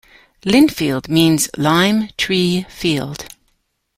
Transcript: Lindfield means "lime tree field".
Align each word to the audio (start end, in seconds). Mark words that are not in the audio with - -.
Lindfield 0.43 1.09
means 1.09 1.47
"lime 1.57 2.09
tree 2.17 2.63
field". 2.71 3.25